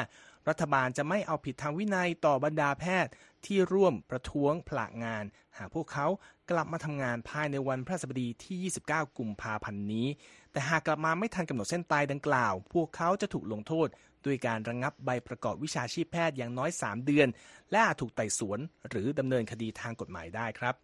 [0.48, 3.12] รัฐบาลจะไม่เอาผิดทางวินัยต่อบรรดาแพทย์
[3.46, 5.24] ที่ร่วมประท้วงผละงาน
[5.58, 6.06] หากพวกเขา
[6.50, 10.06] กลับมาทำงานภายในวันพระสบดีที่ 29 กุมภาพันธ์นี้
[10.52, 13.88] แต่หากกลับมาไม่ทันกำหนดเส้นตายดังกล่าว พวกเขาจะถูกลงโทษ
[14.26, 17.28] ด้วยการระงงับใบประกอบวิชาชีพแพทย์อย่างน้อย 3 เดือน
[17.70, 18.58] และอาจถูกไต่สวน
[18.88, 20.74] หรือดำเนินคดีทางกฎหมายได้ครับ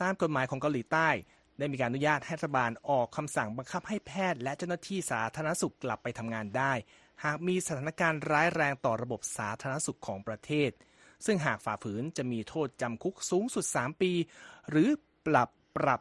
[0.00, 1.08] ตามกฎหมายของเกาหลีใต้
[1.58, 6.72] ได้มีการอนุญาตให้รัฐบาลออกคำสั่งบังคับให้แพทย์และเจ้าหน้าที่สาธารณสุขกลับไปทำงานได้
[7.24, 10.70] หากมีสถานการณ์ร้ายแรงต่อระบบสาธารณสุขของประเทศ
[11.26, 14.12] ซึ่งหากฝ่าฝืนจะมีโทษจำคุกสูงสุด 3 ปี
[14.70, 14.88] หรือ
[15.26, 16.00] ปรับปรับ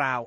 [0.00, 0.20] ราว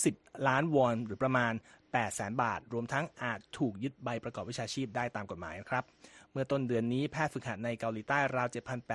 [0.00, 1.52] 30 ล้านวอนหรือประมาณ
[1.84, 5.84] 8แสนบาท รวมทั้งอาจถูกยึดใบประกอบวิชาชีพได้ตามกฎหมายนะครับ
[6.32, 8.48] เมื่อต้นเดือนนี้แพทย์ฝึกหัดในเกาหลีใต้ราว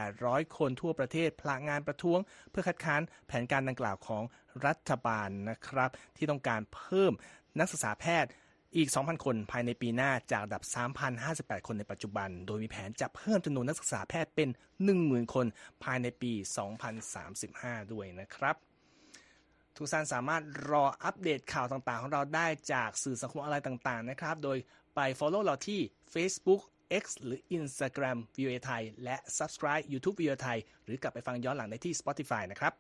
[0.03, 2.19] 7,800 คนทั่วประเทศพลางานประท้วง
[2.51, 4.23] เพื่อคัดค้านแผนการดังกล่าวของ
[4.65, 7.13] รัฐบาลนะครับ ที่ต้องการเพิ่ม
[7.60, 8.29] นักศึกษาแพทย์
[8.77, 10.63] อีก 2,000 คนภายในปีหน้าจากระดับ
[11.15, 14.49] 3,058 คนในปัจจุบัน โดยมีแผนจะเพิ่มจำนวนนักศึกษาแพทย์เป็น
[14.91, 15.45] 10,000 คน
[15.83, 16.31] ภายในปี
[17.11, 18.55] 2035 ด้วยนะครับ
[19.75, 24.57] ทุกท่านสามารถรออัปเดตข่าวต่างๆ ของเราได้จากสื่อสังคมออนไลน์ต่างๆ นะครับ โดย
[24.95, 25.81] ไป follow เราที่
[26.13, 26.61] Facebook
[27.03, 32.73] X หรือ Instagram VOA ไทยและ subscribe YouTube VOA ไทยหรือกลับไปฟังย้อนหลังได้ที่ Spotify นะครับ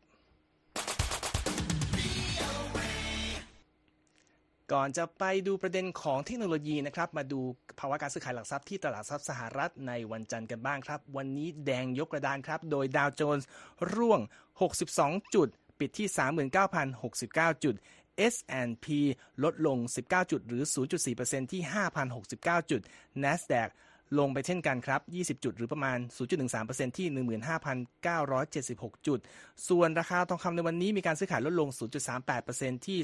[4.73, 7.41] ก่อนจะไปดูประเด็นของเทคโนโลยีนะครับ มาดู
[7.79, 13.47] ภาวะการซื้อขายหลักทรัพย์ที่ตลาดทรัพย์สหรัฐในวันจันทร์กันบ้างครับ วันนี้แดงยกกระดานครับ โดยดาวโจนส์
[13.95, 14.19] ร่วง
[14.77, 15.47] 62 จุด
[15.79, 16.07] ปิดที่
[16.85, 17.75] 39,069 จุด
[18.33, 18.87] S&P
[19.43, 20.63] ลดลง 19 จุด หรือ
[21.07, 21.61] 0.4%ที่
[22.15, 22.81] 5,069 จุด
[23.23, 23.69] NASDAQ
[24.19, 25.01] ลงไปเช่นกันครับ
[25.39, 25.97] 20 จุดหรือประมาณ
[26.47, 27.07] 0.13%ที่
[27.87, 29.19] 15,976 จุด
[29.69, 31.69] ส่วนราคาทองคำในวันนี้มีการซื้อขายลดลง
[32.27, 32.99] 0.38%ที่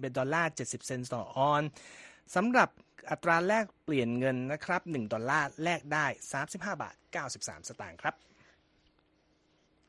[0.00, 1.62] 2,041 ดอลลาร์ 70 เซนต์ต่อออนซ์
[2.34, 2.68] สำหรับ
[3.10, 6.06] อัตราแลกเปลี่ยนเงินนะครับ 1 ดอลลาร์แลกได้
[6.38, 8.14] 35 บาท 93 สตางค์ครับ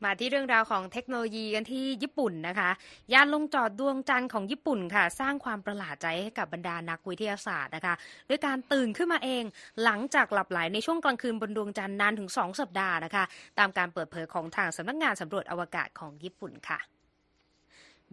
[0.04, 2.70] มาที่เรื่องราวของเทคโนโลยีกันที่ญี่ปุ่นนะคะ
[3.14, 7.94] ยานลงจอดดวงจันทร์ของญี่ปุ่นค่ะ สร้างความประหลาดใจให้กับบรรดานักวิทยาศาสตร์นะคะ
[8.30, 9.44] ด้วยการตื่นขึ้นมาเอง
[9.84, 13.24] หลังจากหลับใหลในช่วงกลางคืนบนดวงจันทร์นานถึง 2 สัปดาห์นะคะ
[13.60, 16.80] ตามการเปิดเผยของทางสำนักงานสำรวจอวกาศของญี่ปุ่นค่ะ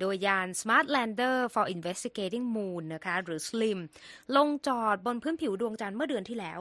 [0.01, 3.79] โดยยาน Smart Lander for Investigating Moon นะคะหรือ SLIM
[4.37, 6.61] ลงจอดบนพื้นผิวดวงจันทร์เมื่อเดือนที่แล้ว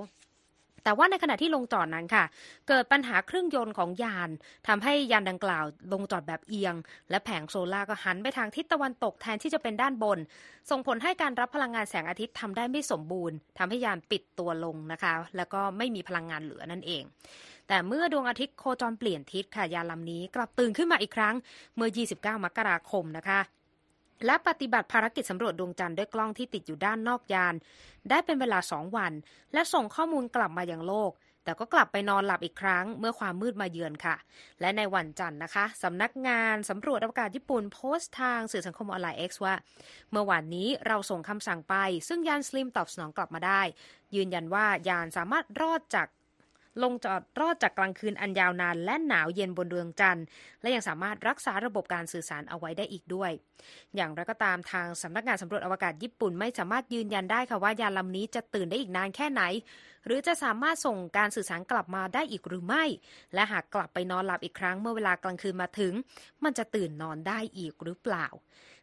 [0.86, 2.24] แต่ว่าในขณะที่ลงจอดนั้นค่ะ
[2.68, 4.30] เกิดปัญหาเครื่องยนต์ของยาน
[4.68, 6.76] ทำให้ยานดังกล่าวลงจอดแบบเอียง
[7.10, 10.20] และแผงโซลาร์ก็หันไปทางทิศตะวันตกแทนที่จะเป็นด้านบน
[10.70, 17.04] ส่งผลให้การรับพลังงานแสงอาทิตย์ทำได้ไม่สมบูรณ์ทำให้ยานปิดตัวลงนะคะ แล้วก็ไม่มีพลังงานเหลือนั่นเอง
[17.68, 21.36] แต่เมื่อดวงอาทิตย์โคจรเปลี่ยนทิศค่ะยานลำนี้กลับตื่นขึ้นมาอีกครั้ง
[21.76, 23.40] เมื่อ 29 มกราคมนะคะ
[24.26, 27.56] และปฏิบัติภารกิจสำรวจดวงจันทร์ด้วยกล้องที่ติดอยู่ด้านนอกยาน
[28.10, 29.14] ได้เป็นเวลาสองวัน
[29.54, 31.12] และส่งข้อมูลกลับมายังโลก
[31.44, 34.16] แต่ก็กลับไปนอนหลับอีกครั้งเมื่อความมืดมาเยือนค่ะ
[34.62, 39.56] และในวันจันทร์นะคะสำนักงานสำรวจอวกาศญี่ปุ่นโพสต์ทางสื่อสังคมออนไลน์ X ว่า
[40.12, 41.76] เมื่อวานนี้เราส่งคำสั่งไป
[42.08, 43.62] ซึ่งยานสลิมตอบสนองกลับมาได้
[44.16, 46.08] ยืนยันว่ายานสามารถรอดจาก
[46.84, 50.26] ลงจอดรอดจากกลางคืนอันยาวนานและหนาวเย็นบนดวงจันทร์
[50.62, 53.32] และยังสามารถรักษาระบบการสื่อสารเอาไว้ได้อีกด้วย
[53.96, 59.44] อย่างไรก็ตามทางสำนักงานสำรวจอวกาศญี่ปุ่นไม่สามารถยืนยันได้ค่ะว่ายานลำนี้จะตื่นได้อีกนานแค่ไหน
[60.06, 62.84] หรือจะสามารถส่งการสื่อสารกลับมาได้อีกหรือไม่
[63.34, 65.94] และหากกลับไปนอนหลับอีกครั้งเมื่อเวลากลางคืนมาถึง
[66.44, 68.28] มันจะตื่นนอนได้อีกหรือเปล่า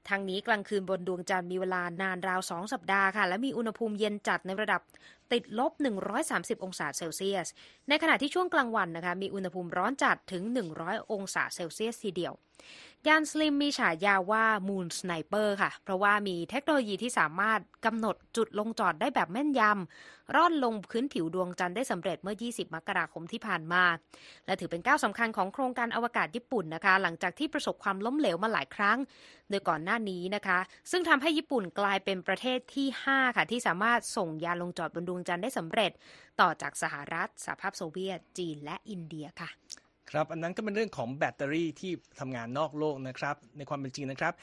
[0.08, 4.80] ทางนี้กลางคืนบนดวงจันทร์มีเวลานานราว2สัปดาห์ค่ะ และมีอุณหภูมิเย็นจัดในระดับ
[5.32, 5.72] ติดลบ
[6.18, 7.48] 130 องศาเซลเซียส
[7.88, 10.42] ในขณะที่ช่วงกลางวันนะคะมีอุณหภูมิร้อนจัดถึง
[10.78, 12.34] 100 องศาเซลเซียสทีเดียว
[13.06, 23.84] ยานสลิมมีฉายาว่า Moon Sniper ค่ะ เพราะว่ามีเทคโนโลยีที่สามารถกำหนดจุดลงจอดได้แบบแม่นยำ ร่อนลงพื้นผิวดวงจันทร์ได้สำเร็จเมื่อ 20 มกราคมที่ผ่านมา
[24.46, 28.98] และถือเป็นก้าวสำคัญของโครงการอวกาศญี่ปุ่นนะคะ หลังจากที่ประสบความล้มเหลวมาหลายครั้ง
[29.50, 30.58] โดยก่อนหน้านี้นะคะ
[30.90, 35.92] ซึ่งทำให้ญี่ปุ่นกลายเป็นประเทศที่ 5 ค่ะ ที่สามารถส่งยานลงจอดบนดวงจันทร์ได้สำเร็จ
[36.40, 39.50] ต่อจากสหรัฐสหภาพโซเวียต จีนและอินเดียค่ะ
[40.10, 44.34] ครับอันนั้นก็เป็นเรื่องของแบตเตอรี่ที่ทำงานนอกโลกนะครับ ในความเป็นจริงนะครับ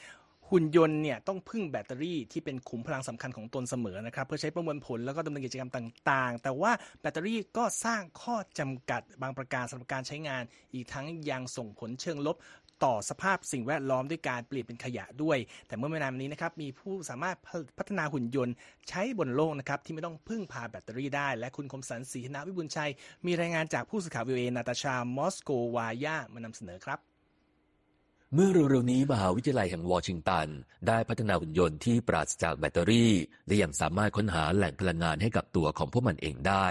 [0.54, 10.42] หุ่นยนต์เนี่ยต้องพึ่งแบตเตอรี่ที่เป็นขุมพลังสำคัญของตนเสมอนะครับ เพื่อใช้ประมวลผลแล้วก็ดำเนินกิจกรรมต่างๆ แต่ว่าแบตเตอรี่ก็สร้างข้อจำกัดบางประการสำหรับการใช้งาน
[10.74, 12.36] อีกทั้งยังส่งผลเชิงลบ
[12.84, 17.36] ต่อสภาพสิ่งแวดล้อมด้วยการเปลี่ยนเป็นขยะด้วย แต่เมื่อไม่นานมานี้นะครับมีผู้สามารถ
[17.78, 18.54] พัฒนาหุ่นยนต์
[18.88, 22.90] ใช้บนโลกนะครับที่ไม่ต้องพึ่งพาแบตเตอรี่ได้ และคุณคมสันศรีธนาวิบุญชัย
[23.26, 26.98] มีรายงานจากผู้สื่อข่าววีโอเอนาตาชามอสโกวายามานำเสนอครับ
[28.34, 30.46] เมื่อเร็วๆนี้มหาวิทยาลัยแห่งวอชิงตัน
[30.88, 33.12] ได้พัฒนาหุ่นยนต์ที่ปราศจากแบตเตอรี่
[33.46, 36.66] และยังสามารถค้นหาแหล่งพลังงานให้กับตัวของพวกมันเองได้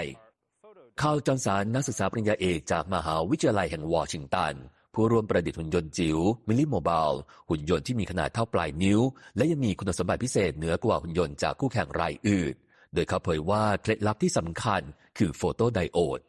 [1.01, 4.53] คาร์ลจอนสันนักศึกษาปริญญาเอกจากมหาวิทยาลัยแห่งวอชิงตัน
[4.93, 7.13] ผู้ร่วมประดิษฐ์หุ่นยนต์จิ๋ว MilliMobile
[7.49, 8.99] หุ่นยนต์ที่มีขนาดเท่าปลายนิ้ว
[9.35, 12.53] และยังมีคุณสมบัติพิเศษเหนือกว่าหุ่นยนต์จากคู่แข่งรายอื่น
[12.93, 14.81] โดยเขาเผยว่าเคล็ดลับที่สำคัญ
[15.17, 16.19] คือ photodiode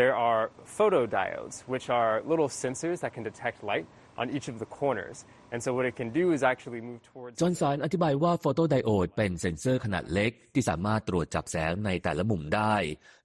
[0.00, 0.42] There are
[0.76, 3.86] photodiodes, which are little sensors that can detect light
[4.20, 5.16] on each of the corners.
[5.52, 12.74] And so what it can do is actually move towards จอห์นสันอธิบายว่า photodiode เป็นเซ็นเซอร์ขนาดเล็ก ที่สามารถตรวจจับแสงในแต่ละมุมได้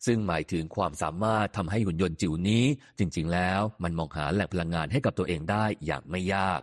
[0.06, 2.66] ซึ่งหมายถึงความสามารถทำให้หุ่นยนต์จิ๋วนี้
[3.00, 6.62] จริง ๆ แล้วมันมองหาแหล่งพลังงานให้กับตัวเองได้อย่างไม่ยาก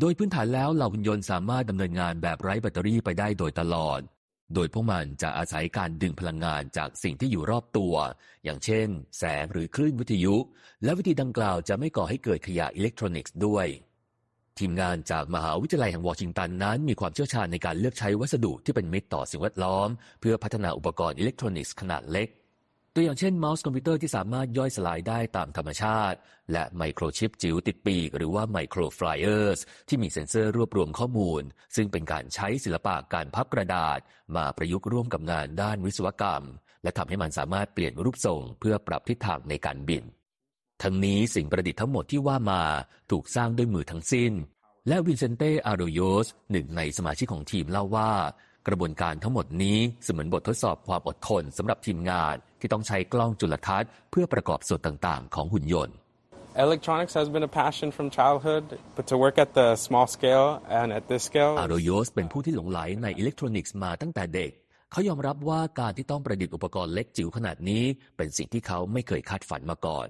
[0.00, 4.00] โดยพื้นฐานแล้วเหล่าหุ่นยนต์สามารถดำเนินงานแบบไร้แบตเตอรี่ไปได้โดยตลอด
[4.54, 7.94] โดยพวกมันจะอาศัยการดึงพลังงานจากสิ่งที่อยู่รอบตัว
[8.44, 10.36] อย่างเช่น แสงหรือคลื่นวิทยุ
[10.84, 13.66] และวิธีดังกล่าวจะไม่ก่อให้เกิดขยะอิเล็กทรอนิกส์ด้วย
[14.58, 19.88] ทีมงานจากมหาวิทยาลัยแห่งวอชิงตันนั้นมีความเชี่ยวชาญในการเลือกใช้วัสดุที่เป็นมิตรต่อสิ่งแวดล้อม
[20.20, 22.28] เพื่อพัฒนาอุปกรณ์อิเล็กทรอนิกส์ขนาดเล็ก
[22.96, 26.18] ตัวอย่างเช่นเมาส์คอมพิวเตอร์ที่สามารถย่อยสลายได้ตามธรรมชาติ
[26.52, 31.42] และไมโครชิปจิ๋วติดปีก หรือว่า microfliers ที่มีเซ็นเซอร์รวบรวมข้อมูล
[31.76, 33.98] ซึ่งเป็นการใช้ศิลปะการพับกระดาษ
[34.36, 36.44] มาประยุกต์ร่วมกับงานด้านวิศวกรรม
[36.82, 40.02] และทำให้มันสามารถเปลี่ยนรูปทรง เพื่อปรับทิศทางในการบิน
[40.82, 42.62] ทั้งนี้สิ่งประดิษฐ์ทั้งหมดที่ว่ามา
[43.10, 44.32] ถูกสร้างด้วยมือทั้งสิ้น
[44.88, 48.12] และวินเซนเตอาโรโยสหนึ่งในสมาชิกของทีมเล่าว่า
[48.68, 55.96] กระบวนการทั้งหมดนี้เสมือนบททดสอบความอดทนสำหรับทีมงานที่ต้องใช้กล้องจุลทรรศน์เพื่อประกอบส่วนต่างๆ ของหุ่นยนต์
[56.66, 58.64] electronics has been a passion from childhood,
[58.96, 60.48] but to work at the small scale
[60.78, 64.50] and at this scale อาโรโยสเป็นผู้ที่หลงไหลในอิเล็กทรอนิกส์มาตั้งแต่เด็ก
[64.92, 67.82] เขายอมรับว่าการที่ต้องประดิษฐ์อุปกรณ์เล็กจิ๋วขนาดนี้
[68.16, 70.06] เป็นสิ่งที่เขาไม่เคยคาดฝันมาก่อน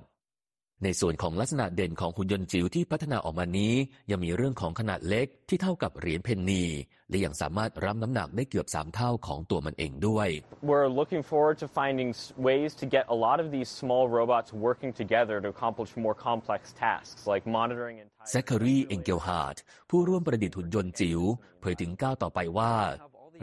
[0.84, 3.74] ในส่วนของลักษณะเด่นของหุ่นยนต์จิ๋วที่พัฒนาออกมานี้
[4.10, 6.64] ยังมีเรื่องของขนาดเล็กที่เท่ากับเหรียญเพนนี
[7.10, 10.28] และยังสามารถรับน้ำหนักได้เกือบ 3 เท่าของตัวมันเองด้วย
[10.70, 14.48] we're looking forward to finding s- ways to get a lot of these small robots
[14.66, 19.56] working together to accomplish more complex tasks like monitoring and แซคคารีเองเกลฮาร์ด
[19.90, 21.20] ผู้ร่วมประดิษฐ์หุ่นยนต์จิ๋ว
[21.60, 22.74] เผยถึงก้าวต่อไปว่า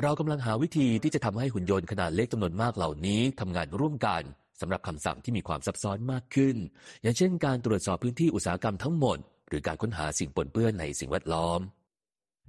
[0.01, 4.23] เรากำลังหาวิธีที่จะทำให้หุ่นยนต์ขนาดเล็กจำนวนมากเหล่านี้ทำงานร่วมกัน
[4.61, 6.55] สำหรับคำสั่งที่มีความซับซ้อนมากขึ้น
[7.01, 9.17] อย่างเช่นการตรวจสอบพื้นที่อุตสาหกรรมทั้งหมด
[9.49, 11.59] หรือการค้นหาสิ่งปนเปื้อนในสิ่งแวดล้อม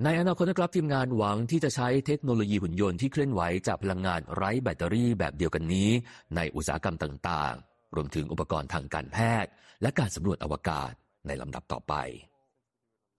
[0.04, 5.90] ในอนาคตนะครับทีมงานหวังที่จะใช้เทคโนโลยีหุ่นยนต์ที่เคลื่อนไหวจากพลังงานไร้แบตเตอรี่แบบเดียวกันนี้
[6.36, 9.50] ในอุตสาหกรรมต่างๆ รวมถึงอุปกรณ์ทางการแพทย์
[9.82, 10.92] และการสำรวจอวกาศ
[11.26, 11.94] ในลำดับต่อไป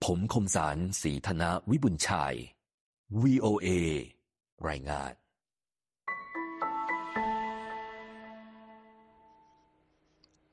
[0.04, 2.36] ผมคมสารสีธนะวิบุญชัย
[3.22, 3.68] VOA
[4.68, 5.12] รายงาน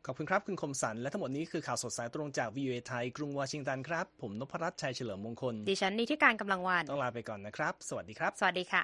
[0.08, 8.84] ขอบคุณครับ คุณคมสัน และทั้งหมดนี้คือข่าวสดสายตรงจาก VOA ไทย กรุงวอชิงตันครับ ผมนพรัตน์ชัยเฉลิมมงคล ดิฉันนิติการกำลังวันต้องลาไปก่อนนะครับ สวัสดีครับ สวัสดีค่ะ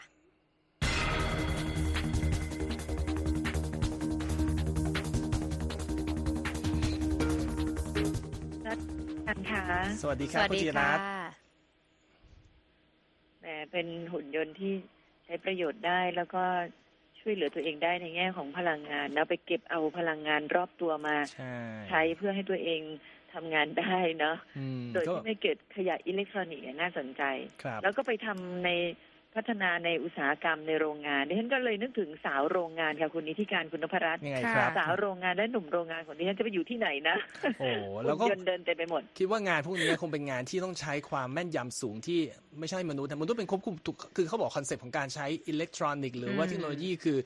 [9.27, 9.63] กันค่ะ
[10.01, 11.03] สวัสดีคสรับวัสคุณดีจิรัค่ะตน์
[13.41, 14.73] แหมเป็นหุ่นยนต์ที่
[15.25, 16.43] ใช้ประโยชน์ได้แล้วก็
[17.27, 21.55] ช่วยเหลือตัวเองได้ในแง่ของพลังงาน แล้วไปเก็บเอาพลังงานรอบตัวมาใช่
[21.87, 22.81] ใช้เพื่อให้ตัวเอง
[23.33, 27.23] ทำงานได้เนาะอืมโดยก็ที่ไม่เกิดขยะอิเล็กทรอนิกส์เนี่ยน่าสนใจ
[27.63, 28.69] ครับแล้วก็ไปทำใน
[29.37, 37.15] พัฒนาในอุตสาหกรรมในโรงงานดิฉันก็เลยนึกถึงสาวโรงงานค่ะคุณนิติการคุณนพรัตน์ยังไงค่ะครับสาวโรงงานและหนุ่มโรงงานของดิฉันจะไปอยู่ที่ไหนนะ
[37.59, 42.19] โอ้หุ่แล้วนก็ยนต์เดินเต็มไปหมด คิดว่างานพวกนี้คงเป็นงานที่ต้องใช้ความแม่นยำสูงที่
[42.59, 47.17] ไม่ใช่มนุษย์แต่มนุษย์เป็นควบคุมทุกคือเขาบอก concept ของการใช้อิเล็กทรอนิกส์หรือว่าอืมเทคโนโลยีคือ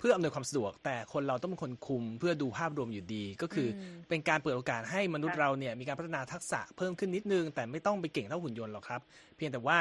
[0.00, 9.00] เพื่ออำนวยความสะดวก แต่คนเราต้องเป็นคนคุมเพื่อดูภาพรวมอยู่ดี ก็คืออมเป็นการเปิดโอกาสให้มนุษย์ค่ะเราเนี่ยมีการพัฒนาทักษะเพิ่มขึ้นนิดนึง แต่ไม่ต้องไปเก่งเท่าหุ่นยนต์หรอกครับ
[9.36, 9.78] เพียงแต่ว่า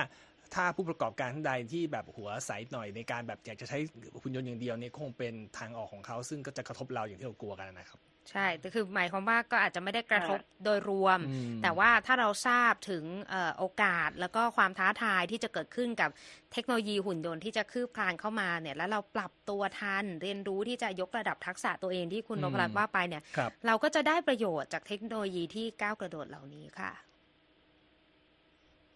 [0.55, 3.77] ถ้าผู้ประกอบการท่านใดที่แบบหัวใสหน่อยในการแบบอยากจะใช้
[4.21, 7.99] หุ่นยนต์อย่างเดียวเนี่ยคงเป็นทางออกของเขา ซึ่งก็จะกระทบเราอย่างที่เรากลัวกันนะครับ
[8.31, 16.09] ใช่แต่คือหมายความว่าก็อาจจะไม่ได้กระทบโดยรวมอืมแต่ว่าถ้าเราทราบถึงเอ่อโอกาสแล้วก็ความท้าทายที่จะเกิดขึ้นกับ
[16.53, 26.91] เทคโนโลยีหุ่นยนต์ที่จะคืบคลานเข้ามาเนี่ย แล้วเราปรับตัวทัน เรียนรู้ที่จะยกระดับทักษะตัวเองที่คุณอืนมพรัตน์ว่าไปเนี่ยครับเราก็จะได้ประโยชน์จากเทคโนโลยีที่ก้าวกระโดดเหล่านี้ค่ะ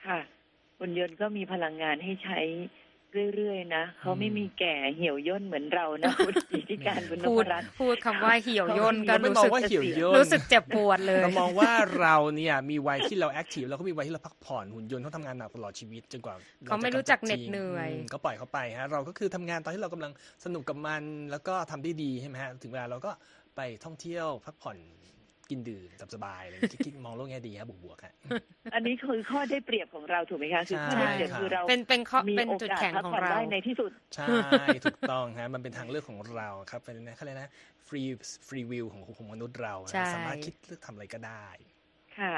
[0.05, 0.19] ค่ะ
[0.83, 2.39] หุ่นยนต์ก็มีพลังงานให้ใช้
[3.35, 16.35] เรื่อยๆนะเขาไม่มีแก่เหี่ยวย่นเหมือนเรานะคุณนิติการคุณนพูพดรัตน์พูดคำว่าเหี่ยวย่นก็เราไม่รู้มองสึกว่าเหี่ยวย่นรู้สึกเจ็บปวดเลยเรามองว่าเราเนี่ยมีวัยที่เรา active แล้วก็มีวัยที่เราพักผ่อนหุ่นยนต์เขาทำงานหนักตลอดชีวิตจนกว่า
[16.67, 20.11] เขาไม่รู้จักเหน็ดเหนื่อยมก็ปล่อยเขาไปฮะเราก็คือทำงานตอนที่เรากำลัง
[20.45, 23.11] สนุกกับมันแล้วก็ทำได้ดีใช่ไหมฮะถึงเวลาเราก็
[23.55, 24.77] ไปท่องเที่ยวพักผ่อน
[25.51, 28.13] กินดื่มสบายๆอะไรอย่างเงี้ยคิดมองโลกแง่ดีครับบวกๆฮะ
[28.73, 34.27] อันนี้คือข้อได้เปรียบของเราถูกไหมคะคือข้อได้เปรียบใช่คือเราเป็นเป็นข้อมีเป็นโอจุดกาสแข็งพักของผ่อนเราได้ในที่สุดใช่
[34.85, 37.49] ถูกต้องฮะมันเป็นทางเลือกของเราครับเป็นนะเขาเรียกนะ
[37.87, 38.01] ฟรี
[38.47, 41.45] ฟรีวิวของของมนุษย์เราฮะใช่สามารถคิดเลือกทำอะไรก็ได้
[42.17, 42.35] ค่ะ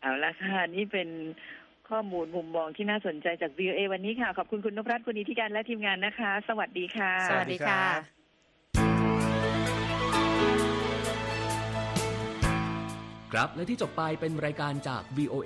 [0.00, 1.08] เอาละค่ะนี่เป็น
[1.90, 8.17] ข้อมูลมุมมองที่น่าสนใจจาก VOA วันนี้ค่ะ ขอบคุณคุณนพรัตน์คุณนิติการและทีมงานนะคะ สวัสดีค่ะ สวัสดีค่ะ
[13.32, 15.36] ครับและที่จบไปเป็นรายการจาก VOA